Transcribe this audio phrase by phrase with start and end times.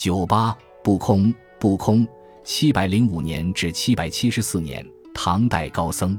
[0.00, 2.08] 九八不空不空，
[2.42, 6.18] 七百零五年至七百七十四年，唐代高僧。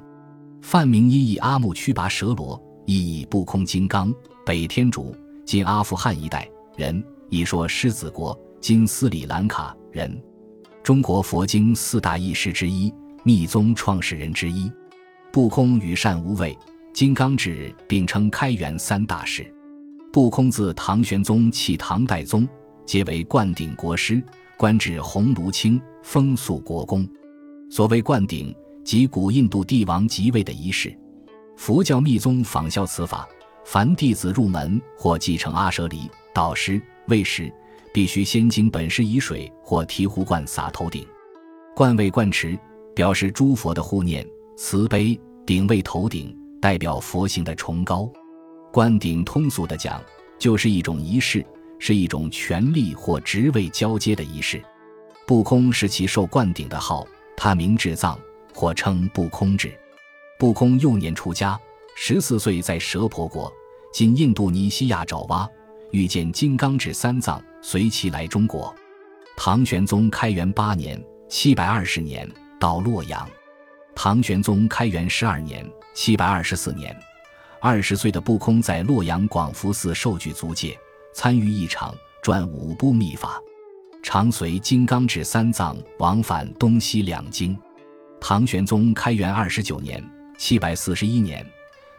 [0.61, 4.13] 梵名一译阿木屈拔蛇罗，意译不空金刚，
[4.46, 5.15] 北天竺
[5.47, 6.47] （今阿富汗一带）
[6.78, 10.16] 人，一说狮子国（今斯里兰卡）人，
[10.84, 12.93] 中国佛经四大译师之一，
[13.23, 14.71] 密宗创始人之一。
[15.32, 16.55] 不空与善无畏、
[16.93, 19.52] 金刚智并称开元三大师。
[20.13, 22.48] 不空自唐玄宗起唐代宗，
[22.92, 24.21] 皆为灌顶国师，
[24.58, 27.08] 官至鸿胪卿，封肃国公。
[27.70, 28.54] 所谓灌顶。
[28.84, 30.94] 即古印度帝王即位的仪式，
[31.55, 33.26] 佛教密宗仿效此法，
[33.63, 37.49] 凡弟子入门或继承阿舍离导师位时，
[37.94, 41.08] 必须先经本师以水或提壶灌洒头顶。
[41.73, 42.60] 灌位灌池，
[42.94, 44.27] 表示诸佛的护念
[44.58, 48.12] 慈悲；顶位头顶，代表佛性的崇高。
[48.70, 50.04] 灌顶通俗的讲，
[50.38, 51.46] 就是一种仪式，
[51.81, 54.63] 是一种权力或职位交接的仪式。
[55.27, 58.18] 不空是其受灌顶的号，他名智藏。
[58.54, 59.74] 或称不空智，
[60.37, 61.57] 不空幼年出家，
[61.96, 63.49] 十四岁在蛇婆国
[63.93, 65.50] （今印度尼西亚爪哇）
[65.91, 68.75] 遇见金刚智三藏，随其来中国。
[69.38, 72.29] 唐玄宗开元八年（七百二十年）
[72.59, 73.25] 到洛阳。
[73.96, 75.66] 唐玄宗开元十二年
[75.96, 76.94] （七百二十四年），
[77.62, 80.78] 二十岁的不空在洛阳广福寺受具足戒，
[81.13, 83.41] 参与一场传五部秘法，
[84.01, 87.57] 常随金刚智三藏往返东西两京。
[88.19, 90.03] 唐玄宗开元二十九年
[90.38, 91.45] （七百四十一年），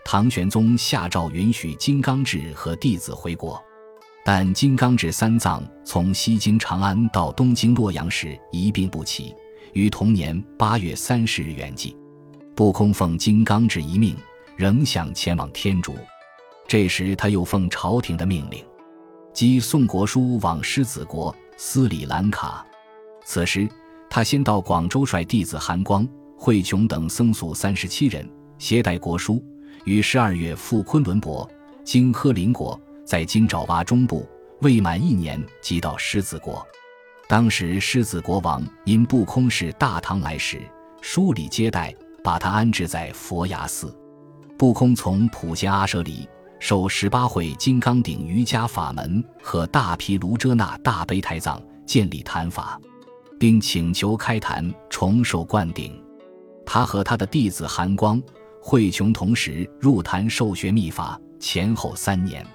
[0.04, 3.60] 唐玄宗下诏允许金刚智和弟子回国，
[4.24, 9.34] 但金刚智三藏从西京长安到东京洛阳时一病不起，
[9.72, 11.94] 于同年八月三十日圆寂。
[12.54, 14.16] 不空奉金刚智一命，
[14.56, 15.96] 仍想前往天竺。
[16.68, 18.64] 这时他又奉朝廷的命令，
[19.32, 22.66] 即宋国书往狮子国斯里兰卡。
[23.24, 23.68] 此时。
[24.14, 29.42] 他先到广州，率弟子韩光、慧琼等僧俗三十七人，携带国书，
[29.86, 31.50] 于十二月赴昆仑泊，
[31.82, 34.28] 经鹤林国，在今爪哇中部，
[34.60, 36.62] 未满一年即到狮子国。
[37.26, 40.60] 当时狮子国王因不空是大唐来时，
[41.00, 43.96] 疏礼接待，把他安置在佛牙寺。
[44.58, 46.28] 不空从普贤阿舍里
[46.64, 52.80] 受十八会金刚顶瑜伽法门和大毗卢遮那大悲台藏，建立坛法。
[53.36, 56.00] 并请求开坛重受灌顶，
[56.64, 58.22] 他和他的弟子韩光、
[58.60, 62.46] 慧琼同时入坛受学秘法，前后三年。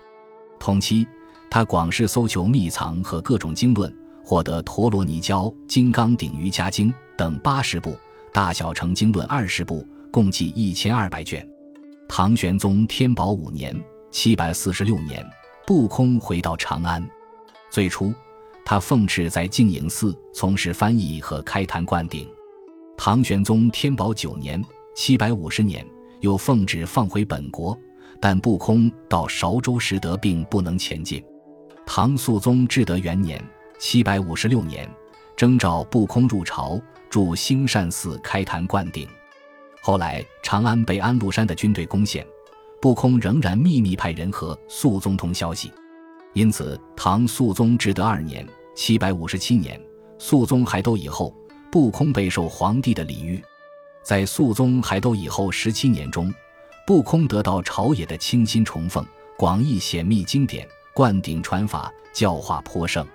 [0.58, 1.06] 同期，
[1.52, 3.94] 他广施搜求秘藏和各种经论，
[4.24, 7.94] 获得陀罗尼教《金刚顶瑜伽经》等八十部，
[8.32, 11.46] 大小乘经论二十部，共计一千二百卷。
[12.08, 13.78] 唐玄宗天宝五年
[14.10, 15.26] （七百四十六年），
[15.66, 17.06] 不空回到长安，
[17.70, 18.14] 最初。
[18.66, 22.30] 他奉旨在净影寺从事翻译和开坛灌顶。
[22.98, 24.62] 唐玄宗天宝九年
[24.94, 25.86] （七百五十年），
[26.20, 27.78] 又奉旨放回本国，
[28.20, 31.24] 但不空到韶州时得病，不能前进。
[31.86, 33.42] 唐肃宗至德元年
[33.80, 34.90] （七百五十六年），
[35.38, 39.08] 征召不空入朝，驻兴善寺开坛灌顶。
[39.82, 42.28] 后来长安被安禄山的军队攻陷，
[42.82, 45.72] 不空仍然秘密派人和肃宗通消息。
[46.34, 49.82] 因此，唐肃宗至德二年（七百五十七年），
[50.20, 51.36] 肃宗还都以后，
[51.72, 53.44] 不空备受皇帝的礼遇。
[54.04, 56.34] 在肃宗还都以后十七年中，
[56.86, 59.06] 不空得到朝野的倾心崇奉，
[59.38, 63.06] 广译显密经典，灌顶传法，教化颇盛。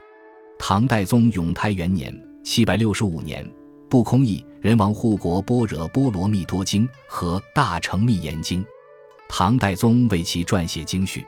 [0.59, 2.13] 唐代宗永泰元年
[2.45, 3.49] （七百六十五年），
[3.89, 8.63] 不空译《人王护国般若波罗蜜多经》和《大乘密严经》，
[9.35, 11.27] 唐代宗为其撰写经序。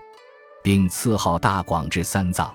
[0.62, 2.54] 并赐号大广智三藏，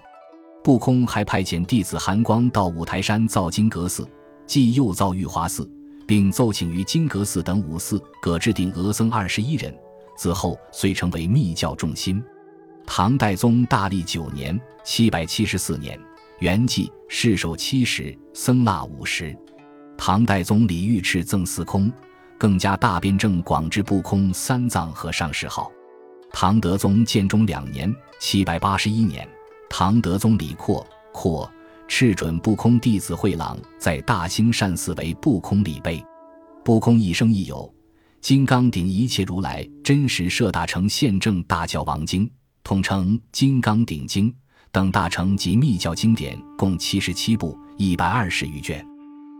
[0.63, 4.07] 不空还派遣弟子韩光到五台山造金阁寺，
[4.47, 5.69] 即又造玉华寺，
[6.07, 9.75] 并奏请于金阁寺等五寺各制定额僧二十一人。
[10.17, 12.23] 此后遂成为密教重心。
[12.85, 15.99] 唐代宗大历九年（七百七十四年），
[16.41, 19.35] 元寂，世寿七十，僧腊五十。
[19.97, 21.91] 唐代宗李玉赤赠司空，
[22.40, 25.70] 更加大辩证广智不空三藏和尚谥号。
[26.32, 29.28] 唐德宗建中两年（七百八十一年），
[29.70, 31.52] 唐德宗李阔阔
[31.88, 36.03] 敕准不空弟子慧朗在大兴善寺为不空礼碑。
[36.64, 37.72] 不空一生亦有
[38.22, 42.30] 金刚顶一切如来真实摄大乘宪政大教王经，
[42.64, 44.34] 统称金刚顶经
[44.72, 48.86] 等大乘及密教经典共七十七部，一百二十余卷。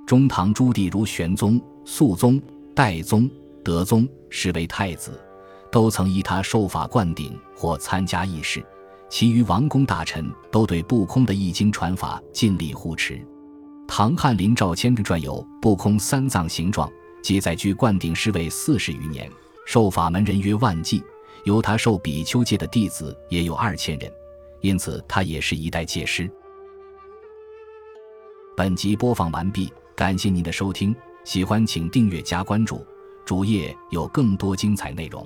[0.07, 2.42] 中唐诸帝如玄宗、肃宗、
[2.79, 3.29] 代宗、
[3.61, 5.19] 德宗，实为太子。
[5.69, 8.65] 都曾依他受法灌顶或参加仪式，
[9.09, 13.21] 其余王公大臣都对不空的易经传法尽力护持。
[13.85, 16.89] 唐翰林赵谦的传有不空三藏形状，
[17.21, 19.29] 记载居灌顶师位四十余年，
[19.65, 21.03] 受法门人约万计，
[21.43, 24.09] 由他受比丘戒的弟子也有二千人，
[24.61, 26.31] 因此他也是一代戒师。
[28.55, 32.86] 本集播放完毕，感谢您的收听，喜欢请订阅加关注，
[33.25, 35.25] 主页有更多精彩内容。